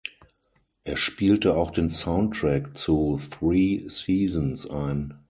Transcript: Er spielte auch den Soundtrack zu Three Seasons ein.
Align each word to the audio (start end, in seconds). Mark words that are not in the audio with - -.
Er 0.83 0.97
spielte 0.97 1.55
auch 1.55 1.69
den 1.69 1.91
Soundtrack 1.91 2.75
zu 2.75 3.21
Three 3.39 3.83
Seasons 3.85 4.67
ein. 4.67 5.13